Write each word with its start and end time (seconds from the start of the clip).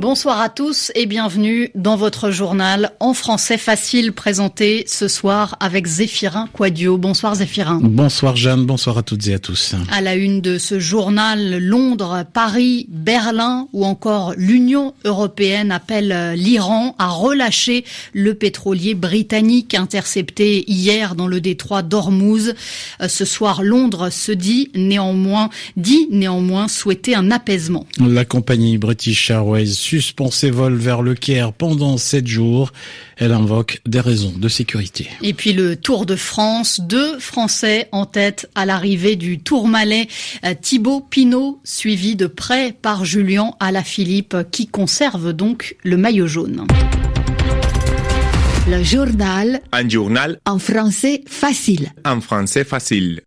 Bonsoir 0.00 0.40
à 0.40 0.48
tous 0.48 0.90
et 0.94 1.04
bienvenue 1.04 1.68
dans 1.74 1.94
votre 1.94 2.30
journal 2.30 2.92
en 3.00 3.12
français 3.12 3.58
facile 3.58 4.14
présenté 4.14 4.84
ce 4.86 5.08
soir 5.08 5.58
avec 5.60 5.86
Zéphirin 5.86 6.48
Quadio. 6.54 6.96
Bonsoir 6.96 7.34
Zéphirin. 7.34 7.80
Bonsoir 7.82 8.34
Jeanne, 8.34 8.64
bonsoir 8.64 8.96
à 8.96 9.02
toutes 9.02 9.28
et 9.28 9.34
à 9.34 9.38
tous. 9.38 9.74
À 9.92 10.00
la 10.00 10.14
une 10.14 10.40
de 10.40 10.56
ce 10.56 10.78
journal, 10.80 11.58
Londres, 11.58 12.24
Paris, 12.32 12.86
Berlin 12.88 13.68
ou 13.74 13.84
encore 13.84 14.32
l'Union 14.38 14.94
européenne 15.04 15.70
appellent 15.70 16.32
l'Iran 16.34 16.96
à 16.98 17.08
relâcher 17.08 17.84
le 18.14 18.32
pétrolier 18.32 18.94
britannique 18.94 19.74
intercepté 19.74 20.64
hier 20.66 21.14
dans 21.14 21.26
le 21.26 21.42
détroit 21.42 21.82
d'Ormuz. 21.82 22.54
Ce 23.06 23.24
soir, 23.26 23.62
Londres 23.62 24.08
se 24.08 24.32
dit 24.32 24.70
néanmoins, 24.74 25.50
dit 25.76 26.08
néanmoins 26.10 26.68
souhaiter 26.68 27.14
un 27.14 27.30
apaisement. 27.30 27.84
La 27.98 28.24
compagnie 28.24 28.78
British 28.78 29.28
Airways 29.28 29.89
suspend 29.90 30.30
ses 30.30 30.52
vols 30.52 30.76
vers 30.76 31.02
le 31.02 31.14
Caire 31.16 31.52
pendant 31.52 31.96
sept 31.96 32.28
jours. 32.28 32.72
Elle 33.16 33.32
invoque 33.32 33.80
des 33.86 33.98
raisons 33.98 34.32
de 34.36 34.48
sécurité. 34.48 35.08
Et 35.20 35.34
puis 35.34 35.52
le 35.52 35.74
Tour 35.74 36.06
de 36.06 36.14
France, 36.14 36.80
deux 36.80 37.18
Français 37.18 37.88
en 37.90 38.06
tête 38.06 38.48
à 38.54 38.66
l'arrivée 38.66 39.16
du 39.16 39.40
Tourmalet. 39.40 40.06
Thibaut 40.62 41.00
Pinot, 41.00 41.60
suivi 41.64 42.14
de 42.14 42.28
près 42.28 42.72
par 42.72 43.04
Julien 43.04 43.54
Alaphilippe, 43.58 44.36
qui 44.52 44.68
conserve 44.68 45.32
donc 45.32 45.76
le 45.82 45.96
maillot 45.96 46.28
jaune. 46.28 46.66
Le 48.68 48.84
journal. 48.84 49.60
Un 49.72 49.88
journal. 49.88 50.38
En 50.46 50.60
français 50.60 51.22
facile. 51.26 51.90
En 52.04 52.20
français 52.20 52.62
facile. 52.62 53.22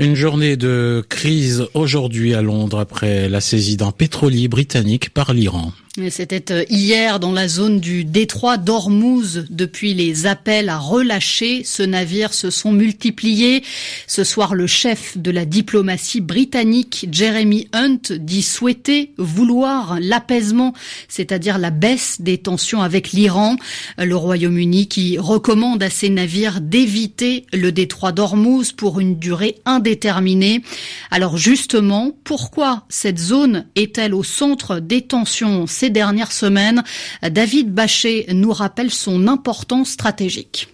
Une 0.00 0.14
journée 0.14 0.56
de 0.56 1.04
crise 1.08 1.66
aujourd'hui 1.74 2.32
à 2.32 2.40
Londres 2.40 2.78
après 2.78 3.28
la 3.28 3.40
saisie 3.40 3.76
d'un 3.76 3.90
pétrolier 3.90 4.46
britannique 4.46 5.10
par 5.10 5.32
l'Iran. 5.32 5.72
C'était 6.10 6.52
euh, 6.52 6.64
hier 6.70 7.18
dans 7.18 7.32
la 7.32 7.48
zone 7.48 7.80
du 7.80 8.04
détroit 8.04 8.56
d'Ormuz. 8.56 9.46
Depuis 9.50 9.94
les 9.94 10.26
appels 10.26 10.68
à 10.68 10.78
relâcher 10.78 11.64
ce 11.64 11.82
navire 11.82 12.32
se 12.32 12.50
sont 12.50 12.70
multipliés. 12.70 13.64
Ce 14.06 14.22
soir, 14.22 14.54
le 14.54 14.68
chef 14.68 15.18
de 15.18 15.32
la 15.32 15.44
diplomatie 15.44 16.20
britannique, 16.20 17.08
Jeremy 17.10 17.68
Hunt, 17.72 18.12
dit 18.12 18.42
souhaiter, 18.42 19.12
vouloir 19.18 19.98
l'apaisement, 20.00 20.72
c'est-à-dire 21.08 21.58
la 21.58 21.70
baisse 21.70 22.20
des 22.20 22.38
tensions 22.38 22.80
avec 22.80 23.10
l'Iran. 23.10 23.56
Le 23.98 24.14
Royaume-Uni 24.14 24.86
qui 24.86 25.18
recommande 25.18 25.82
à 25.82 25.90
ses 25.90 26.10
navires 26.10 26.60
d'éviter 26.60 27.44
le 27.52 27.72
détroit 27.72 28.12
d'Ormuz 28.12 28.70
pour 28.70 29.00
une 29.00 29.18
durée 29.18 29.56
indéterminée. 29.64 30.62
Alors 31.10 31.36
justement, 31.36 32.12
pourquoi 32.22 32.84
cette 32.88 33.18
zone 33.18 33.66
est-elle 33.74 34.14
au 34.14 34.22
centre 34.22 34.78
des 34.78 35.02
tensions? 35.02 35.66
Dernières 35.90 36.32
semaines. 36.32 36.82
David 37.22 37.72
Bachet 37.72 38.26
nous 38.32 38.52
rappelle 38.52 38.90
son 38.90 39.28
importance 39.28 39.90
stratégique. 39.90 40.68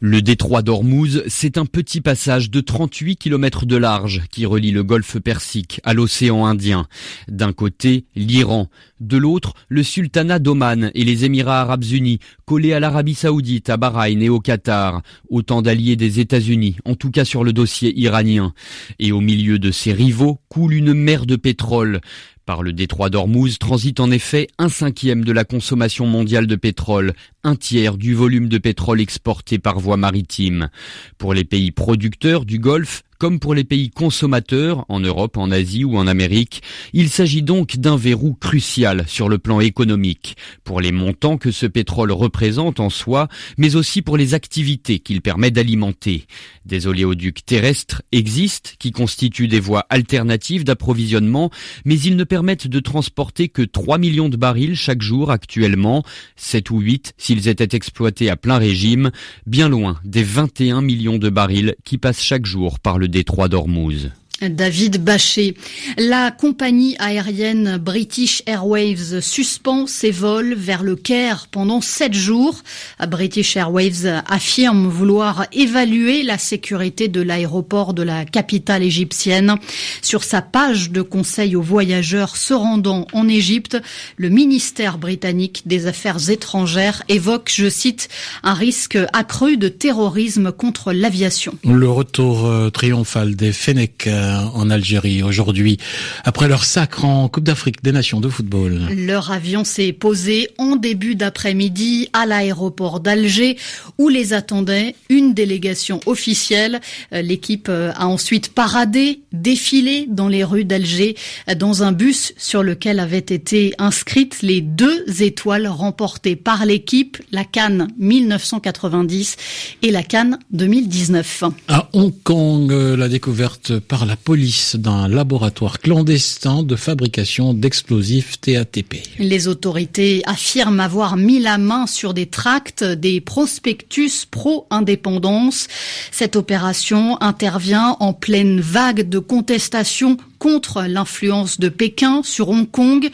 Le 0.00 0.22
détroit 0.22 0.62
d'Ormuz, 0.62 1.24
c'est 1.26 1.58
un 1.58 1.66
petit 1.66 2.00
passage 2.00 2.52
de 2.52 2.60
38 2.60 3.16
km 3.16 3.66
de 3.66 3.76
large 3.76 4.22
qui 4.30 4.46
relie 4.46 4.70
le 4.70 4.84
golfe 4.84 5.18
Persique 5.18 5.80
à 5.82 5.92
l'océan 5.92 6.46
Indien. 6.46 6.86
D'un 7.26 7.52
côté, 7.52 8.04
l'Iran, 8.14 8.68
de 9.00 9.16
l'autre, 9.16 9.54
le 9.68 9.82
sultanat 9.82 10.38
d'Oman 10.38 10.92
et 10.94 11.02
les 11.02 11.24
Émirats 11.24 11.62
arabes 11.62 11.82
unis, 11.82 12.20
collés 12.44 12.74
à 12.74 12.78
l'Arabie 12.78 13.16
saoudite, 13.16 13.70
à 13.70 13.76
Bahreïn 13.76 14.22
et 14.22 14.28
au 14.28 14.38
Qatar, 14.38 15.02
autant 15.30 15.62
d'alliés 15.62 15.96
des 15.96 16.20
États-Unis, 16.20 16.76
en 16.84 16.94
tout 16.94 17.10
cas 17.10 17.24
sur 17.24 17.42
le 17.42 17.52
dossier 17.52 17.92
iranien. 17.98 18.54
Et 19.00 19.10
au 19.10 19.20
milieu 19.20 19.58
de 19.58 19.72
ces 19.72 19.92
rivaux 19.92 20.38
coule 20.48 20.74
une 20.74 20.94
mer 20.94 21.26
de 21.26 21.34
pétrole. 21.34 22.00
Par 22.48 22.62
le 22.62 22.72
détroit 22.72 23.10
d'Ormuz 23.10 23.58
transite 23.58 24.00
en 24.00 24.10
effet 24.10 24.46
un 24.56 24.70
cinquième 24.70 25.22
de 25.22 25.32
la 25.32 25.44
consommation 25.44 26.06
mondiale 26.06 26.46
de 26.46 26.56
pétrole, 26.56 27.12
un 27.44 27.56
tiers 27.56 27.98
du 27.98 28.14
volume 28.14 28.48
de 28.48 28.56
pétrole 28.56 29.02
exporté 29.02 29.58
par 29.58 29.78
voie 29.78 29.98
maritime. 29.98 30.70
Pour 31.18 31.34
les 31.34 31.44
pays 31.44 31.72
producteurs 31.72 32.46
du 32.46 32.58
Golfe, 32.58 33.02
comme 33.18 33.40
pour 33.40 33.54
les 33.54 33.64
pays 33.64 33.90
consommateurs, 33.90 34.84
en 34.88 35.00
Europe, 35.00 35.36
en 35.36 35.50
Asie 35.50 35.84
ou 35.84 35.96
en 35.96 36.06
Amérique, 36.06 36.62
il 36.92 37.08
s'agit 37.08 37.42
donc 37.42 37.76
d'un 37.76 37.96
verrou 37.96 38.34
crucial 38.34 39.04
sur 39.08 39.28
le 39.28 39.38
plan 39.38 39.60
économique, 39.60 40.36
pour 40.64 40.80
les 40.80 40.92
montants 40.92 41.36
que 41.36 41.50
ce 41.50 41.66
pétrole 41.66 42.12
représente 42.12 42.80
en 42.80 42.90
soi, 42.90 43.28
mais 43.56 43.74
aussi 43.74 44.02
pour 44.02 44.16
les 44.16 44.34
activités 44.34 45.00
qu'il 45.00 45.20
permet 45.20 45.50
d'alimenter. 45.50 46.26
Des 46.64 46.86
oléoducs 46.86 47.44
terrestres 47.44 48.02
existent 48.12 48.70
qui 48.78 48.92
constituent 48.92 49.48
des 49.48 49.60
voies 49.60 49.86
alternatives 49.90 50.64
d'approvisionnement, 50.64 51.50
mais 51.84 51.98
ils 51.98 52.16
ne 52.16 52.24
permettent 52.24 52.68
de 52.68 52.80
transporter 52.80 53.48
que 53.48 53.62
3 53.62 53.98
millions 53.98 54.28
de 54.28 54.36
barils 54.36 54.76
chaque 54.76 55.02
jour 55.02 55.30
actuellement, 55.30 56.04
7 56.36 56.70
ou 56.70 56.78
8 56.80 57.14
s'ils 57.16 57.48
étaient 57.48 57.76
exploités 57.76 58.30
à 58.30 58.36
plein 58.36 58.58
régime, 58.58 59.10
bien 59.46 59.68
loin 59.68 59.98
des 60.04 60.22
21 60.22 60.82
millions 60.82 61.18
de 61.18 61.30
barils 61.30 61.74
qui 61.84 61.98
passent 61.98 62.22
chaque 62.22 62.46
jour 62.46 62.78
par 62.78 62.98
le 62.98 63.07
détroit 63.08 63.48
d'Ormuz. 63.48 64.10
David 64.40 65.02
Bachet. 65.02 65.54
La 65.96 66.30
compagnie 66.30 66.96
aérienne 66.98 67.76
British 67.76 68.42
Airways 68.46 69.20
suspend 69.20 69.86
ses 69.86 70.10
vols 70.10 70.54
vers 70.54 70.82
le 70.82 70.96
Caire 70.96 71.48
pendant 71.50 71.80
sept 71.80 72.14
jours. 72.14 72.62
British 73.08 73.56
Airways 73.56 74.06
affirme 74.26 74.86
vouloir 74.86 75.46
évaluer 75.52 76.22
la 76.22 76.38
sécurité 76.38 77.08
de 77.08 77.20
l'aéroport 77.20 77.94
de 77.94 78.02
la 78.02 78.24
capitale 78.24 78.82
égyptienne. 78.82 79.56
Sur 80.02 80.22
sa 80.22 80.42
page 80.42 80.90
de 80.90 81.02
conseil 81.02 81.56
aux 81.56 81.62
voyageurs 81.62 82.36
se 82.36 82.54
rendant 82.54 83.06
en 83.12 83.28
Égypte, 83.28 83.76
le 84.16 84.28
ministère 84.28 84.98
britannique 84.98 85.62
des 85.66 85.86
Affaires 85.86 86.30
étrangères 86.30 87.02
évoque, 87.08 87.50
je 87.52 87.68
cite, 87.68 88.08
un 88.42 88.54
risque 88.54 88.98
accru 89.12 89.56
de 89.56 89.68
terrorisme 89.68 90.52
contre 90.52 90.92
l'aviation. 90.92 91.54
Le 91.64 91.90
retour 91.90 92.46
euh, 92.46 92.70
triomphal 92.70 93.34
des 93.34 93.52
Fennecs 93.52 94.08
en 94.28 94.70
Algérie 94.70 95.22
aujourd'hui, 95.22 95.78
après 96.24 96.48
leur 96.48 96.64
sacre 96.64 97.04
en 97.04 97.28
Coupe 97.28 97.44
d'Afrique 97.44 97.82
des 97.82 97.92
Nations 97.92 98.20
de 98.20 98.28
football. 98.28 98.88
Leur 98.96 99.30
avion 99.30 99.64
s'est 99.64 99.92
posé 99.92 100.48
en 100.58 100.76
début 100.76 101.14
d'après-midi 101.14 102.08
à 102.12 102.26
l'aéroport 102.26 103.00
d'Alger 103.00 103.56
où 103.98 104.08
les 104.08 104.32
attendait 104.32 104.94
une 105.08 105.34
délégation 105.34 106.00
officielle. 106.06 106.80
L'équipe 107.12 107.68
a 107.68 108.06
ensuite 108.06 108.52
paradé, 108.52 109.20
défilé 109.32 110.06
dans 110.08 110.28
les 110.28 110.44
rues 110.44 110.64
d'Alger 110.64 111.16
dans 111.56 111.82
un 111.82 111.92
bus 111.92 112.32
sur 112.36 112.62
lequel 112.62 113.00
avaient 113.00 113.18
été 113.18 113.74
inscrites 113.78 114.42
les 114.42 114.60
deux 114.60 115.22
étoiles 115.22 115.66
remportées 115.66 116.36
par 116.36 116.66
l'équipe, 116.66 117.18
la 117.32 117.44
Cannes 117.44 117.88
1990 117.98 119.36
et 119.82 119.90
la 119.90 120.02
Cannes 120.02 120.38
2019. 120.52 121.44
À 121.68 121.88
Hong 121.92 122.12
Kong, 122.22 122.70
la 122.70 123.08
découverte 123.08 123.78
par 123.78 124.06
la 124.06 124.16
police 124.18 124.76
d'un 124.76 125.08
laboratoire 125.08 125.78
clandestin 125.78 126.62
de 126.62 126.76
fabrication 126.76 127.54
d'explosifs 127.54 128.40
TATP. 128.40 128.96
Les 129.18 129.48
autorités 129.48 130.22
affirment 130.26 130.80
avoir 130.80 131.16
mis 131.16 131.40
la 131.40 131.58
main 131.58 131.86
sur 131.86 132.14
des 132.14 132.26
tracts, 132.26 132.84
des 132.84 133.20
prospectus 133.20 134.26
pro-indépendance. 134.30 135.68
Cette 136.10 136.36
opération 136.36 137.20
intervient 137.22 137.96
en 138.00 138.12
pleine 138.12 138.60
vague 138.60 139.08
de 139.08 139.18
contestation 139.18 140.16
contre 140.38 140.82
l'influence 140.82 141.60
de 141.60 141.68
Pékin 141.68 142.22
sur 142.24 142.48
Hong 142.48 142.70
Kong. 142.70 143.10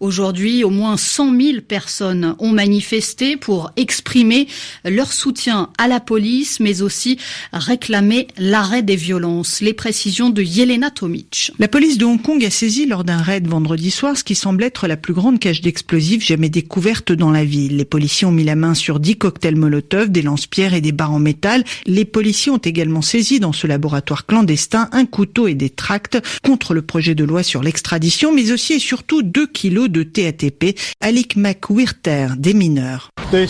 Aujourd'hui, 0.00 0.64
au 0.64 0.70
moins 0.70 0.96
100 0.96 1.36
000 1.40 1.60
personnes 1.66 2.34
ont 2.38 2.52
manifesté 2.52 3.36
pour 3.36 3.70
exprimer 3.76 4.48
leur 4.84 5.12
soutien 5.12 5.70
à 5.78 5.88
la 5.88 6.00
police, 6.00 6.60
mais 6.60 6.82
aussi 6.82 7.18
réclamer 7.52 8.28
l'arrêt 8.36 8.82
des 8.82 8.96
violences. 8.96 9.60
Les 9.60 9.74
précisions 9.74 10.30
de 10.30 10.42
Yelena 10.42 10.90
Tomic. 10.90 11.52
La 11.58 11.68
police 11.68 11.98
de 11.98 12.04
Hong 12.04 12.20
Kong 12.20 12.44
a 12.44 12.50
saisi 12.50 12.86
lors 12.86 13.04
d'un 13.04 13.22
raid 13.22 13.46
vendredi 13.46 13.90
soir 13.90 14.16
ce 14.16 14.24
qui 14.24 14.34
semble 14.34 14.62
être 14.62 14.86
la 14.86 14.96
plus 14.96 15.14
grande 15.14 15.38
cache 15.38 15.60
d'explosifs 15.60 16.24
jamais 16.24 16.48
découverte 16.48 17.12
dans 17.12 17.30
la 17.30 17.44
ville. 17.44 17.76
Les 17.76 17.84
policiers 17.84 18.26
ont 18.26 18.32
mis 18.32 18.44
la 18.44 18.56
main 18.56 18.74
sur 18.74 19.00
10 19.00 19.16
cocktails 19.16 19.56
Molotov, 19.56 20.10
des 20.10 20.22
lance-pierres 20.22 20.74
et 20.74 20.80
des 20.80 20.92
barres 20.92 21.12
en 21.12 21.18
métal. 21.18 21.64
Les 21.86 22.04
policiers 22.04 22.52
ont 22.52 22.58
également 22.58 23.02
saisi 23.02 23.40
dans 23.40 23.52
ce 23.52 23.66
laboratoire 23.66 24.26
clandestin 24.26 24.88
un 24.92 25.06
couteau 25.06 25.46
et 25.46 25.54
des 25.54 25.70
tracts 25.70 26.18
contre 26.42 26.67
contre 26.68 26.74
le 26.74 26.82
projet 26.82 27.14
de 27.14 27.24
loi 27.24 27.42
sur 27.42 27.62
l'extradition, 27.62 28.30
mais 28.30 28.52
aussi 28.52 28.74
et 28.74 28.78
surtout 28.78 29.22
2 29.22 29.46
kilos 29.46 29.88
de 29.88 30.02
TATP. 30.02 30.78
Alik 31.00 31.36
McWhirter, 31.36 32.34
des 32.36 32.52
mineurs. 32.52 33.08
Le 33.32 33.46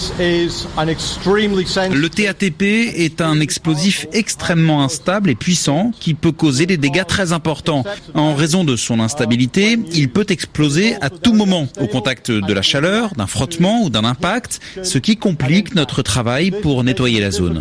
TATP 2.07 2.63
est 2.63 3.21
un 3.21 3.41
explosif 3.41 4.07
extrêmement 4.13 4.85
instable 4.85 5.31
et 5.31 5.35
puissant 5.35 5.91
qui 5.99 6.15
peut 6.15 6.31
causer 6.31 6.67
des 6.67 6.77
dégâts 6.77 7.07
très 7.07 7.33
importants. 7.33 7.83
En 8.15 8.37
raison 8.37 8.63
de 8.63 8.77
son 8.77 9.01
instabilité, 9.01 9.77
il 9.93 10.11
peut 10.11 10.27
exploser 10.29 10.95
à 11.01 11.11
tout 11.11 11.33
moment 11.33 11.67
au 11.81 11.89
contact 11.89 12.31
de 12.31 12.53
la 12.53 12.63
chaleur, 12.63 13.15
d'un 13.17 13.27
frottement 13.27 13.83
ou 13.83 13.91
d'un 13.91 14.05
impact, 14.05 14.61
ce 14.85 14.99
qui 14.99 15.17
complique 15.17 15.75
notre 15.75 16.03
travail 16.03 16.53
pour 16.53 16.85
nettoyer 16.85 17.21
la 17.21 17.33
zone. 17.33 17.61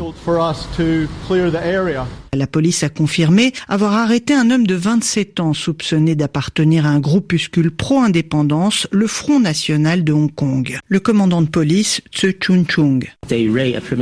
La 2.38 2.46
police 2.46 2.84
a 2.84 2.90
confirmé 2.90 3.52
avoir 3.68 3.94
arrêté 3.94 4.36
un 4.36 4.52
homme 4.52 4.68
de 4.68 4.76
27 4.76 5.40
ans 5.40 5.56
soupçonné 5.56 6.14
d'appartenir 6.14 6.86
à 6.86 6.90
un 6.90 7.00
groupuscule 7.00 7.72
pro-indépendance, 7.72 8.88
le 8.92 9.08
Front 9.08 9.40
National 9.40 10.04
de 10.04 10.14
Hong 10.14 10.32
Kong. 10.32 10.78
Le 10.88 11.00
commandant 11.00 11.42
de 11.42 11.50
police, 11.50 12.02
Tse 12.14 12.28
Chun 12.40 12.64
Chung. 12.70 13.10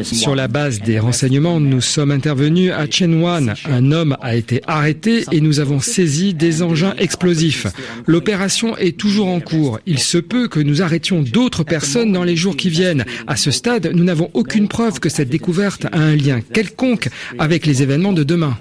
Sur 0.04 0.36
la 0.36 0.50
base 0.50 0.82
des 0.82 1.00
renseignements, 1.00 1.62
nous 1.62 1.80
sommes 1.80 2.12
intervenus 2.12 2.74
à 2.74 2.86
Wan. 3.06 3.54
Un 3.70 3.92
homme 3.94 4.18
a 4.20 4.36
été 4.36 4.62
arrêté 4.68 5.24
et 5.32 5.40
nous 5.40 5.62
avons 5.62 5.80
saisi 5.80 6.34
des 6.34 6.62
engins 6.62 6.94
explosifs. 6.98 7.68
L'opération 8.06 8.76
est 8.76 8.98
toujours 8.98 9.30
en 9.30 9.40
cours. 9.40 9.80
Il 9.86 10.00
se 10.00 10.18
peut 10.18 10.50
que 10.50 10.60
nous 10.60 10.82
arrêtions 10.82 11.22
d'autres 11.22 11.64
personnes 11.64 12.12
dans 12.12 12.26
les 12.26 12.36
jours 12.36 12.58
qui 12.58 12.70
viennent. 12.70 13.06
À 13.28 13.38
ce 13.38 13.52
stade, 13.52 13.92
nous 13.96 14.04
n'avons 14.04 14.30
aucune 14.34 14.68
preuve 14.68 15.00
que 15.00 15.08
cette 15.08 15.30
découverte 15.30 15.86
a 15.86 16.00
un 16.00 16.18
lien 16.18 16.42
quelconque 16.42 17.08
avec 17.40 17.66
les 17.66 17.82
événements 17.82 18.12
de 18.12 18.25
demain. 18.26 18.58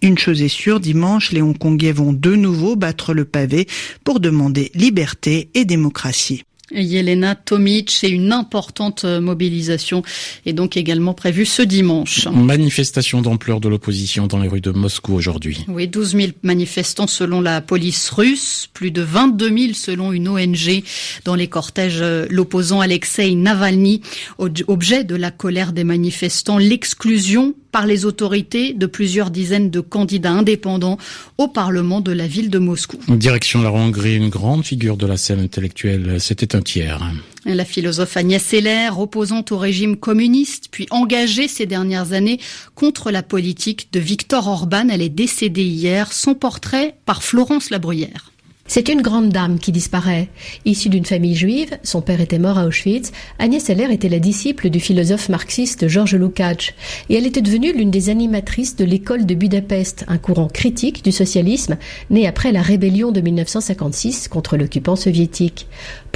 Une 0.00 0.18
chose 0.18 0.42
est 0.42 0.48
sûre, 0.48 0.78
dimanche, 0.78 1.32
les 1.32 1.42
Hongkongais 1.42 1.92
vont 1.92 2.12
de 2.12 2.36
nouveau 2.36 2.76
battre 2.76 3.14
le 3.14 3.24
pavé 3.24 3.66
pour 4.04 4.20
demander 4.20 4.70
liberté 4.74 5.48
et 5.54 5.64
démocratie. 5.64 6.44
Yelena 6.70 7.34
Tomic 7.34 8.04
et 8.04 8.08
une 8.08 8.32
importante 8.32 9.04
mobilisation 9.04 10.02
est 10.44 10.52
donc 10.52 10.76
également 10.76 11.14
prévue 11.14 11.46
ce 11.46 11.62
dimanche. 11.62 12.28
Manifestation 12.28 13.22
d'ampleur 13.22 13.60
de 13.60 13.68
l'opposition 13.68 14.26
dans 14.26 14.38
les 14.38 14.48
rues 14.48 14.60
de 14.60 14.70
Moscou 14.70 15.14
aujourd'hui. 15.14 15.64
Oui, 15.68 15.88
12 15.88 16.12
000 16.12 16.28
manifestants 16.42 17.06
selon 17.06 17.40
la 17.40 17.60
police 17.60 18.10
russe, 18.10 18.68
plus 18.72 18.90
de 18.90 19.02
22 19.02 19.48
000 19.48 19.72
selon 19.72 20.12
une 20.12 20.28
ONG 20.28 20.82
dans 21.24 21.34
les 21.34 21.48
cortèges 21.48 22.04
l'opposant 22.28 22.80
Alexei 22.80 23.34
Navalny. 23.34 24.02
Objet 24.38 25.04
de 25.04 25.16
la 25.16 25.30
colère 25.30 25.72
des 25.72 25.84
manifestants, 25.84 26.58
l'exclusion 26.58 27.54
par 27.78 27.86
les 27.86 28.06
autorités 28.06 28.72
de 28.72 28.86
plusieurs 28.86 29.30
dizaines 29.30 29.70
de 29.70 29.78
candidats 29.78 30.32
indépendants 30.32 30.98
au 31.36 31.46
Parlement 31.46 32.00
de 32.00 32.10
la 32.10 32.26
ville 32.26 32.50
de 32.50 32.58
Moscou. 32.58 32.98
Direction 33.06 33.62
la 33.62 33.70
Hongrie, 33.70 34.16
une 34.16 34.30
grande 34.30 34.64
figure 34.64 34.96
de 34.96 35.06
la 35.06 35.16
scène 35.16 35.38
intellectuelle, 35.38 36.20
c'était 36.20 36.56
un 36.56 36.60
tiers. 36.60 37.00
La 37.44 37.64
philosophe 37.64 38.16
Agnès 38.16 38.42
Seller, 38.42 38.88
opposante 38.98 39.52
au 39.52 39.58
régime 39.58 39.96
communiste, 39.96 40.64
puis 40.72 40.88
engagée 40.90 41.46
ces 41.46 41.66
dernières 41.66 42.14
années 42.14 42.40
contre 42.74 43.12
la 43.12 43.22
politique 43.22 43.92
de 43.92 44.00
Viktor 44.00 44.48
Orban, 44.48 44.88
elle 44.90 45.00
est 45.00 45.08
décédée 45.08 45.62
hier. 45.62 46.12
Son 46.12 46.34
portrait 46.34 46.96
par 47.06 47.22
Florence 47.22 47.70
Labruyère. 47.70 48.32
C'est 48.70 48.90
une 48.90 49.00
grande 49.00 49.30
dame 49.30 49.58
qui 49.58 49.72
disparaît. 49.72 50.28
Issue 50.66 50.90
d'une 50.90 51.06
famille 51.06 51.34
juive, 51.34 51.78
son 51.82 52.02
père 52.02 52.20
était 52.20 52.38
mort 52.38 52.58
à 52.58 52.66
Auschwitz, 52.66 53.12
Agnès 53.38 53.70
Heller 53.70 53.90
était 53.90 54.10
la 54.10 54.18
disciple 54.18 54.68
du 54.68 54.78
philosophe 54.78 55.30
marxiste 55.30 55.88
Georges 55.88 56.16
Lukács 56.16 56.74
et 57.08 57.14
elle 57.14 57.26
était 57.26 57.40
devenue 57.40 57.72
l'une 57.72 57.90
des 57.90 58.10
animatrices 58.10 58.76
de 58.76 58.84
l'école 58.84 59.24
de 59.24 59.34
Budapest, 59.34 60.04
un 60.06 60.18
courant 60.18 60.48
critique 60.48 61.02
du 61.02 61.12
socialisme 61.12 61.78
né 62.10 62.26
après 62.26 62.52
la 62.52 62.60
rébellion 62.60 63.10
de 63.10 63.22
1956 63.22 64.28
contre 64.28 64.58
l'occupant 64.58 64.96
soviétique. 64.96 65.66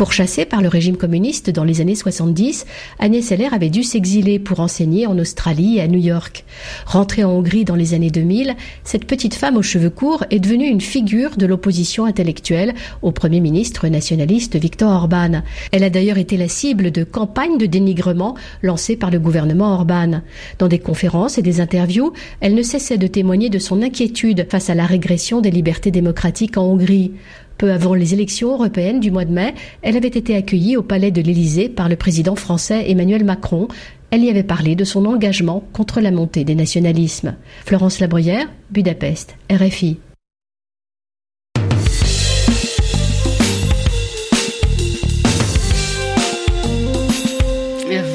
Pourchassée 0.02 0.46
par 0.46 0.62
le 0.62 0.66
régime 0.66 0.96
communiste 0.96 1.50
dans 1.50 1.62
les 1.62 1.81
années 1.81 1.94
70, 1.94 2.66
Agnès 2.99 3.31
Heller 3.31 3.54
avait 3.54 3.70
dû 3.70 3.84
s'exiler 3.84 4.40
pour 4.40 4.58
enseigner 4.58 5.06
en 5.06 5.16
Australie 5.16 5.76
et 5.76 5.81
à 5.81 5.87
New 5.87 6.00
York. 6.00 6.44
Rentrée 6.87 7.22
en 7.22 7.31
Hongrie 7.31 7.64
dans 7.64 7.76
les 7.76 7.94
années 7.94 8.10
2000, 8.10 8.56
cette 8.82 9.04
petite 9.04 9.37
femme 9.37 9.56
aux 9.56 9.62
cheveux 9.62 9.90
courts 9.90 10.25
est 10.31 10.40
devenue 10.40 10.66
une 10.66 10.81
figure 10.81 11.37
de 11.37 11.46
l'opposition 11.46 12.04
intellectuelle 12.04 12.75
au 13.00 13.12
Premier 13.12 13.38
ministre 13.38 13.87
nationaliste 13.87 14.56
Viktor 14.56 14.90
Orban. 14.90 15.43
Elle 15.70 15.84
a 15.84 15.90
d'ailleurs 15.90 16.19
été 16.19 16.37
la 16.37 16.48
cible 16.48 16.90
de 16.90 17.05
campagnes 17.05 17.56
de 17.56 17.66
dénigrement 17.66 18.34
lancées 18.60 18.96
par 18.96 19.12
le 19.12 19.20
gouvernement 19.20 19.72
Orban. 19.72 20.22
Dans 20.58 20.66
des 20.66 20.81
conférences 20.81 21.38
et 21.38 21.43
des 21.43 21.60
interviews, 21.60 22.12
elle 22.40 22.56
ne 22.56 22.62
cessait 22.62 22.98
de 22.98 23.06
témoigner 23.06 23.50
de 23.50 23.60
son 23.60 23.82
inquiétude 23.82 24.48
face 24.50 24.69
à 24.69 24.75
la 24.75 24.84
régression 24.84 25.40
des 25.40 25.52
libertés 25.52 25.93
démocratiques 25.93 26.58
en 26.58 26.64
Hongrie. 26.64 27.12
Peu 27.62 27.70
avant 27.70 27.94
les 27.94 28.12
élections 28.12 28.50
européennes 28.50 28.98
du 28.98 29.12
mois 29.12 29.24
de 29.24 29.30
mai, 29.30 29.54
elle 29.82 29.96
avait 29.96 30.08
été 30.08 30.34
accueillie 30.34 30.76
au 30.76 30.82
palais 30.82 31.12
de 31.12 31.22
l'Élysée 31.22 31.68
par 31.68 31.88
le 31.88 31.94
président 31.94 32.34
français 32.34 32.90
Emmanuel 32.90 33.22
Macron. 33.22 33.68
Elle 34.10 34.24
y 34.24 34.30
avait 34.30 34.42
parlé 34.42 34.74
de 34.74 34.82
son 34.82 35.04
engagement 35.04 35.62
contre 35.72 36.00
la 36.00 36.10
montée 36.10 36.42
des 36.42 36.56
nationalismes. 36.56 37.36
Florence 37.64 38.00
Labruyère, 38.00 38.48
Budapest, 38.72 39.36
RFI. 39.48 39.98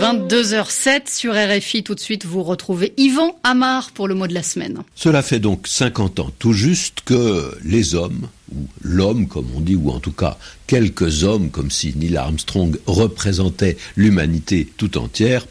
22h07 0.07 1.11
sur 1.11 1.33
RFI. 1.33 1.83
Tout 1.83 1.95
de 1.95 1.99
suite, 1.99 2.25
vous 2.25 2.44
retrouvez 2.44 2.94
Yvan 2.97 3.35
Amar 3.44 3.91
pour 3.91 4.07
le 4.07 4.15
mot 4.15 4.27
de 4.27 4.33
la 4.33 4.44
semaine. 4.44 4.79
Cela 4.95 5.21
fait 5.21 5.39
donc 5.39 5.67
50 5.67 6.19
ans 6.19 6.31
tout 6.38 6.53
juste 6.53 7.01
que 7.03 7.57
les 7.65 7.95
hommes, 7.95 8.27
ou 8.53 8.67
l'homme 8.81 9.27
comme 9.27 9.47
on 9.55 9.61
dit, 9.61 9.75
ou 9.75 9.89
en 9.89 9.99
tout 9.99 10.11
cas 10.11 10.38
quelques 10.67 11.23
hommes, 11.23 11.49
comme 11.49 11.71
si 11.71 11.94
Neil 11.95 12.17
Armstrong 12.17 12.77
représentait 12.85 13.77
l'humanité 13.95 14.67
tout 14.77 14.97
entière, 14.97 15.45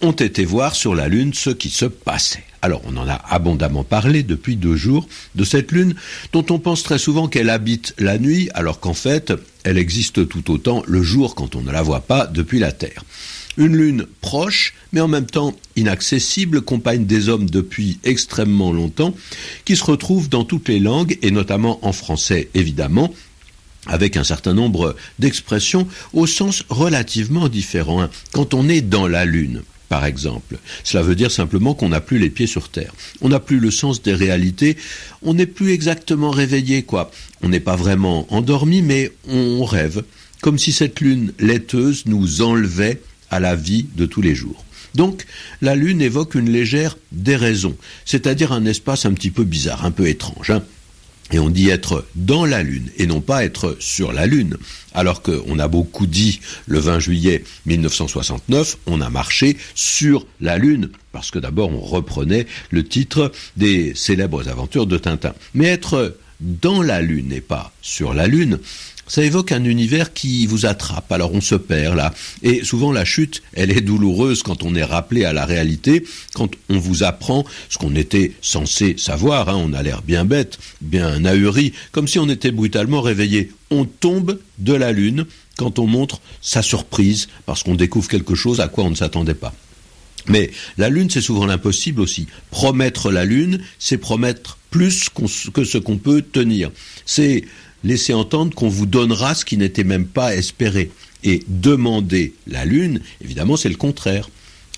ont 0.00 0.12
été 0.12 0.44
voir 0.44 0.74
sur 0.74 0.94
la 0.94 1.08
Lune 1.08 1.32
ce 1.34 1.50
qui 1.50 1.70
se 1.70 1.86
passait. 1.86 2.44
Alors 2.62 2.80
on 2.84 2.96
en 2.96 3.08
a 3.08 3.20
abondamment 3.28 3.84
parlé 3.84 4.22
depuis 4.22 4.56
deux 4.56 4.76
jours 4.76 5.06
de 5.34 5.44
cette 5.44 5.70
Lune 5.70 5.94
dont 6.32 6.46
on 6.48 6.58
pense 6.58 6.82
très 6.82 6.98
souvent 6.98 7.28
qu'elle 7.28 7.50
habite 7.50 7.94
la 7.98 8.18
nuit 8.18 8.48
alors 8.54 8.80
qu'en 8.80 8.94
fait 8.94 9.34
elle 9.64 9.76
existe 9.76 10.28
tout 10.28 10.50
autant 10.50 10.82
le 10.86 11.02
jour 11.02 11.34
quand 11.34 11.56
on 11.56 11.60
ne 11.60 11.70
la 11.70 11.82
voit 11.82 12.00
pas 12.00 12.26
depuis 12.26 12.58
la 12.58 12.72
Terre. 12.72 13.04
Une 13.56 13.76
lune 13.76 14.06
proche, 14.20 14.74
mais 14.92 15.00
en 15.00 15.08
même 15.08 15.26
temps 15.26 15.54
inaccessible, 15.76 16.62
compagne 16.62 17.06
des 17.06 17.28
hommes 17.28 17.48
depuis 17.48 17.98
extrêmement 18.04 18.72
longtemps, 18.72 19.14
qui 19.64 19.76
se 19.76 19.84
retrouve 19.84 20.28
dans 20.28 20.44
toutes 20.44 20.68
les 20.68 20.80
langues, 20.80 21.18
et 21.22 21.30
notamment 21.30 21.78
en 21.86 21.92
français 21.92 22.48
évidemment, 22.54 23.14
avec 23.86 24.16
un 24.16 24.24
certain 24.24 24.54
nombre 24.54 24.96
d'expressions 25.18 25.86
au 26.12 26.26
sens 26.26 26.64
relativement 26.68 27.48
différent. 27.48 28.08
Quand 28.32 28.54
on 28.54 28.68
est 28.68 28.80
dans 28.80 29.06
la 29.06 29.24
lune, 29.24 29.62
par 29.88 30.06
exemple. 30.06 30.58
Cela 30.82 31.02
veut 31.02 31.14
dire 31.14 31.30
simplement 31.30 31.74
qu'on 31.74 31.90
n'a 31.90 32.00
plus 32.00 32.18
les 32.18 32.30
pieds 32.30 32.46
sur 32.46 32.68
terre. 32.68 32.92
On 33.20 33.28
n'a 33.28 33.38
plus 33.38 33.60
le 33.60 33.70
sens 33.70 34.02
des 34.02 34.14
réalités. 34.14 34.76
On 35.22 35.34
n'est 35.34 35.46
plus 35.46 35.72
exactement 35.72 36.30
réveillé, 36.30 36.82
quoi. 36.82 37.10
On 37.42 37.48
n'est 37.48 37.60
pas 37.60 37.76
vraiment 37.76 38.26
endormi, 38.32 38.82
mais 38.82 39.12
on 39.28 39.64
rêve. 39.64 40.02
Comme 40.40 40.58
si 40.58 40.72
cette 40.72 41.00
lune 41.00 41.32
laiteuse 41.38 42.06
nous 42.06 42.42
enlevait 42.42 43.00
à 43.34 43.40
la 43.40 43.56
vie 43.56 43.86
de 43.96 44.06
tous 44.06 44.22
les 44.22 44.36
jours. 44.36 44.64
Donc, 44.94 45.26
la 45.60 45.74
Lune 45.74 46.00
évoque 46.00 46.36
une 46.36 46.48
légère 46.48 46.96
déraison, 47.10 47.76
c'est-à-dire 48.04 48.52
un 48.52 48.64
espace 48.64 49.06
un 49.06 49.12
petit 49.12 49.32
peu 49.32 49.42
bizarre, 49.42 49.84
un 49.84 49.90
peu 49.90 50.06
étrange. 50.06 50.50
Hein. 50.50 50.62
et 51.32 51.40
on 51.40 51.50
dit 51.50 51.68
être 51.68 52.06
dans 52.14 52.44
la 52.44 52.62
Lune 52.62 52.90
et 52.96 53.06
non 53.08 53.20
pas 53.20 53.44
être 53.44 53.76
sur 53.80 54.12
la 54.12 54.26
Lune. 54.26 54.56
Alors 54.92 55.20
qu'on 55.20 55.58
a 55.58 55.66
beaucoup 55.66 56.06
dit 56.06 56.38
le 56.66 56.78
20 56.78 57.00
juillet 57.00 57.42
1969, 57.66 58.78
on 58.86 59.00
a 59.00 59.10
marché 59.10 59.56
sur 59.74 60.28
la 60.40 60.56
Lune. 60.56 60.90
Parce 61.10 61.32
que 61.32 61.40
d'abord 61.40 61.72
on 61.72 61.80
reprenait 61.80 62.46
le 62.70 62.84
titre 62.84 63.32
des 63.56 63.94
célèbres 63.96 64.48
aventures 64.48 64.86
de 64.86 64.98
Tintin. 64.98 65.34
Mais 65.54 65.66
être 65.66 66.16
dans 66.40 66.82
la 66.82 67.02
Lune 67.02 67.32
et 67.32 67.40
pas 67.40 67.72
sur 67.82 68.14
la 68.14 68.28
Lune, 68.28 68.60
ça 69.06 69.22
évoque 69.22 69.52
un 69.52 69.64
univers 69.64 70.12
qui 70.12 70.46
vous 70.46 70.66
attrape. 70.66 71.10
Alors 71.12 71.32
on 71.34 71.40
se 71.40 71.54
perd 71.54 71.96
là. 71.96 72.14
Et 72.42 72.64
souvent 72.64 72.92
la 72.92 73.04
chute, 73.04 73.42
elle 73.52 73.70
est 73.70 73.80
douloureuse 73.80 74.42
quand 74.42 74.62
on 74.62 74.74
est 74.74 74.84
rappelé 74.84 75.24
à 75.24 75.32
la 75.32 75.44
réalité, 75.44 76.04
quand 76.34 76.50
on 76.68 76.78
vous 76.78 77.02
apprend 77.02 77.44
ce 77.68 77.78
qu'on 77.78 77.94
était 77.94 78.32
censé 78.40 78.96
savoir. 78.98 79.48
Hein. 79.48 79.56
On 79.56 79.72
a 79.72 79.82
l'air 79.82 80.02
bien 80.02 80.24
bête, 80.24 80.58
bien 80.80 81.24
ahuri, 81.24 81.72
comme 81.92 82.08
si 82.08 82.18
on 82.18 82.28
était 82.28 82.52
brutalement 82.52 83.00
réveillé. 83.00 83.52
On 83.70 83.84
tombe 83.84 84.38
de 84.58 84.72
la 84.72 84.92
lune 84.92 85.26
quand 85.56 85.78
on 85.78 85.86
montre 85.86 86.20
sa 86.40 86.62
surprise, 86.62 87.28
parce 87.46 87.62
qu'on 87.62 87.74
découvre 87.74 88.08
quelque 88.08 88.34
chose 88.34 88.60
à 88.60 88.68
quoi 88.68 88.84
on 88.84 88.90
ne 88.90 88.94
s'attendait 88.96 89.34
pas. 89.34 89.54
Mais 90.26 90.50
la 90.78 90.88
Lune, 90.88 91.10
c'est 91.10 91.20
souvent 91.20 91.46
l'impossible 91.46 92.00
aussi. 92.00 92.26
Promettre 92.50 93.10
la 93.10 93.24
Lune, 93.24 93.60
c'est 93.78 93.98
promettre 93.98 94.58
plus 94.70 95.08
que 95.52 95.64
ce 95.64 95.78
qu'on 95.78 95.98
peut 95.98 96.22
tenir. 96.22 96.70
C'est 97.04 97.44
laisser 97.84 98.12
entendre 98.12 98.54
qu'on 98.54 98.68
vous 98.68 98.86
donnera 98.86 99.34
ce 99.34 99.44
qui 99.44 99.56
n'était 99.56 99.84
même 99.84 100.06
pas 100.06 100.34
espéré. 100.34 100.90
Et 101.22 101.42
demander 101.48 102.34
la 102.46 102.64
Lune, 102.64 103.00
évidemment, 103.22 103.56
c'est 103.56 103.68
le 103.68 103.76
contraire. 103.76 104.28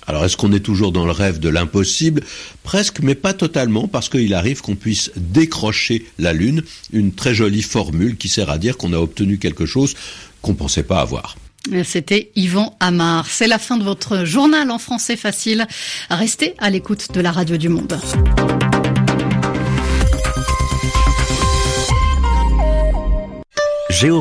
Alors 0.05 0.23
est-ce 0.23 0.37
qu'on 0.37 0.53
est 0.53 0.61
toujours 0.61 0.93
dans 0.93 1.05
le 1.05 1.11
rêve 1.11 1.39
de 1.39 1.49
l'impossible? 1.49 2.23
Presque, 2.63 3.01
mais 3.01 3.15
pas 3.15 3.33
totalement, 3.33 3.89
parce 3.89 4.07
qu'il 4.07 4.33
arrive 4.33 4.61
qu'on 4.61 4.75
puisse 4.75 5.11
décrocher 5.17 6.05
la 6.17 6.31
Lune, 6.31 6.63
une 6.93 7.11
très 7.13 7.35
jolie 7.35 7.61
formule 7.61 8.15
qui 8.15 8.29
sert 8.29 8.49
à 8.49 8.57
dire 8.57 8.77
qu'on 8.77 8.93
a 8.93 8.97
obtenu 8.97 9.37
quelque 9.37 9.65
chose 9.65 9.95
qu'on 10.41 10.51
ne 10.51 10.57
pensait 10.57 10.83
pas 10.83 11.01
avoir. 11.01 11.35
C'était 11.83 12.31
Yvan 12.37 12.77
Amar. 12.79 13.27
C'est 13.27 13.47
la 13.47 13.59
fin 13.59 13.75
de 13.75 13.83
votre 13.83 14.23
journal 14.23 14.71
en 14.71 14.79
français 14.79 15.17
facile. 15.17 15.67
Restez 16.09 16.53
à 16.59 16.69
l'écoute 16.69 17.11
de 17.11 17.19
la 17.19 17.33
radio 17.33 17.57
du 17.57 17.67
monde. 17.67 17.99